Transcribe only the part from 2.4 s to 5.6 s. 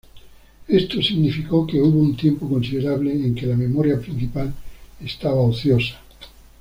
considerable en que la memoria principal estaba